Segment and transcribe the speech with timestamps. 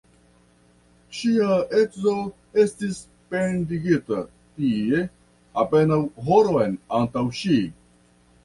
[1.17, 2.13] Ŝia edzo
[2.63, 2.97] estis
[3.33, 4.25] pendigita
[4.57, 5.03] tie
[5.65, 7.61] apenaŭ horon antaŭ ŝi.